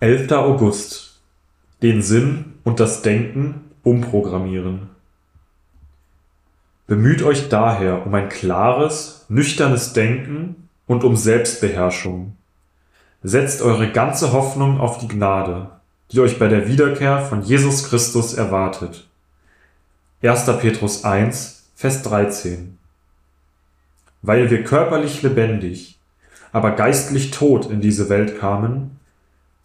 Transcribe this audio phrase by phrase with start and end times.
[0.00, 0.30] 11.
[0.30, 1.18] August.
[1.82, 4.90] Den Sinn und das Denken umprogrammieren.
[6.86, 12.36] Bemüht euch daher um ein klares, nüchternes Denken und um Selbstbeherrschung.
[13.24, 15.68] Setzt eure ganze Hoffnung auf die Gnade,
[16.12, 19.08] die euch bei der Wiederkehr von Jesus Christus erwartet.
[20.22, 20.44] 1.
[20.60, 22.78] Petrus 1, Vers 13.
[24.22, 25.98] Weil wir körperlich lebendig,
[26.52, 28.97] aber geistlich tot in diese Welt kamen,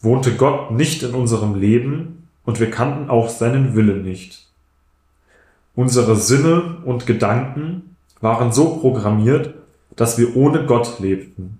[0.03, 4.48] wohnte Gott nicht in unserem Leben und wir kannten auch seinen Willen nicht.
[5.76, 9.55] Unsere Sinne und Gedanken waren so programmiert,
[9.95, 11.59] dass wir ohne Gott lebten.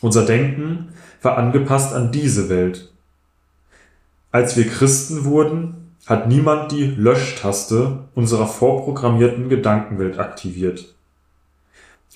[0.00, 0.88] Unser Denken
[1.20, 2.92] war angepasst an diese Welt.
[4.30, 10.94] Als wir Christen wurden, hat niemand die Löschtaste unserer vorprogrammierten Gedankenwelt aktiviert.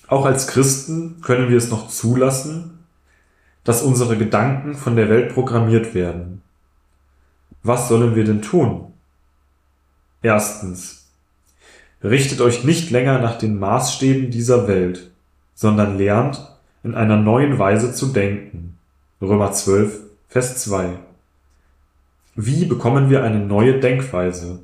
[0.07, 2.80] Auch als Christen können wir es noch zulassen,
[3.63, 6.41] dass unsere Gedanken von der Welt programmiert werden.
[7.63, 8.91] Was sollen wir denn tun?
[10.21, 11.09] Erstens.
[12.03, 15.11] Richtet euch nicht länger nach den Maßstäben dieser Welt,
[15.53, 16.47] sondern lernt,
[16.83, 18.77] in einer neuen Weise zu denken.
[19.21, 20.97] Römer 12, Vers 2.
[22.35, 24.59] Wie bekommen wir eine neue Denkweise?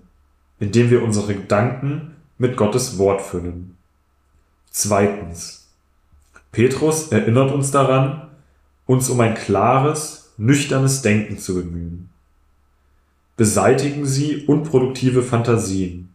[0.60, 3.78] Indem wir unsere Gedanken mit Gottes Wort füllen.
[4.72, 5.68] Zweitens.
[6.52, 8.27] Petrus erinnert uns daran,
[8.88, 12.10] uns um ein klares, nüchternes Denken zu bemühen.
[13.36, 16.10] Beseitigen Sie unproduktive Fantasien.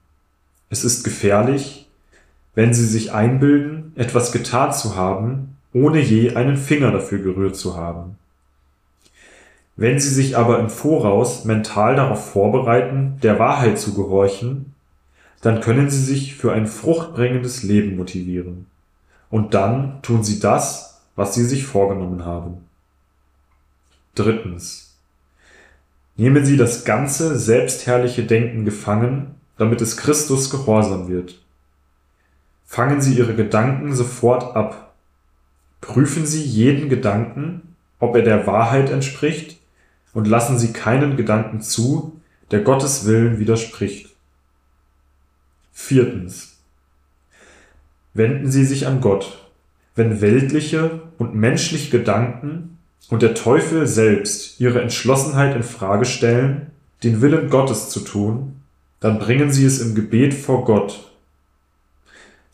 [0.70, 1.89] Es ist gefährlich,
[2.55, 7.77] wenn Sie sich einbilden, etwas getan zu haben, ohne je einen Finger dafür gerührt zu
[7.77, 8.17] haben.
[9.77, 14.75] Wenn Sie sich aber im Voraus mental darauf vorbereiten, der Wahrheit zu gehorchen,
[15.41, 18.67] dann können Sie sich für ein fruchtbringendes Leben motivieren.
[19.31, 22.69] Und dann tun Sie das, was sie sich vorgenommen haben.
[24.15, 24.99] Drittens.
[26.17, 31.41] Nehmen Sie das ganze selbstherrliche Denken gefangen, damit es Christus gehorsam wird.
[32.67, 34.95] Fangen Sie Ihre Gedanken sofort ab.
[35.81, 39.59] Prüfen Sie jeden Gedanken, ob er der Wahrheit entspricht,
[40.12, 44.15] und lassen Sie keinen Gedanken zu, der Gottes Willen widerspricht.
[45.73, 46.59] Viertens.
[48.12, 49.43] Wenden Sie sich an Gott
[49.94, 52.78] wenn weltliche und menschliche Gedanken
[53.10, 56.69] und der Teufel selbst ihre Entschlossenheit in Frage stellen,
[57.03, 58.56] den Willen Gottes zu tun,
[59.00, 61.10] dann bringen sie es im Gebet vor Gott.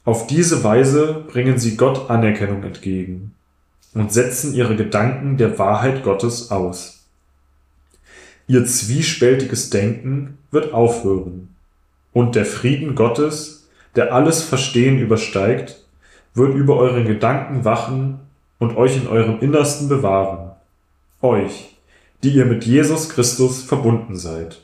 [0.04, 3.34] Auf diese Weise bringen sie Gott Anerkennung entgegen
[3.93, 7.04] und setzen ihre Gedanken der Wahrheit Gottes aus.
[8.47, 11.54] Ihr zwiespältiges Denken wird aufhören
[12.15, 15.84] und der Frieden Gottes, der alles Verstehen übersteigt,
[16.38, 18.21] wird über eure Gedanken wachen
[18.59, 20.53] und euch in eurem Innersten bewahren.
[21.21, 21.76] Euch,
[22.22, 24.62] die ihr mit Jesus Christus verbunden seid.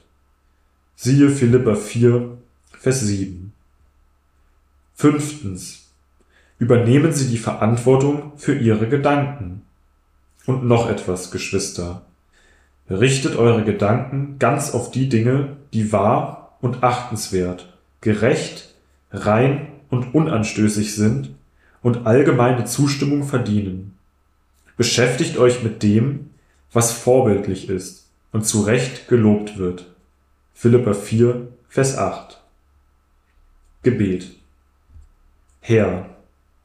[0.96, 2.38] Siehe Philippa 4,
[2.72, 3.52] Vers 7.
[4.94, 5.90] Fünftens.
[6.58, 9.62] Übernehmen Sie die Verantwortung für Ihre Gedanken.
[10.46, 12.02] Und noch etwas, Geschwister.
[12.88, 18.74] Richtet eure Gedanken ganz auf die Dinge, die wahr und achtenswert, gerecht,
[19.10, 21.34] rein und unanstößig sind
[21.84, 23.94] und allgemeine Zustimmung verdienen.
[24.76, 26.30] Beschäftigt euch mit dem,
[26.72, 29.86] was vorbildlich ist und zu Recht gelobt wird.
[30.54, 32.40] Philippa 4, Vers 8.
[33.82, 34.34] Gebet.
[35.60, 36.06] Herr,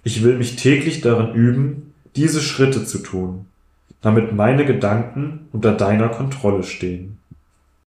[0.03, 3.45] ich will mich täglich darin üben, diese Schritte zu tun,
[4.01, 7.17] damit meine Gedanken unter deiner Kontrolle stehen.